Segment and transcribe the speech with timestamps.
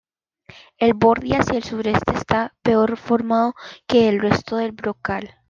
[0.79, 3.53] El borde hacia el sureste está peor formado
[3.87, 5.35] que en el resto del brocal.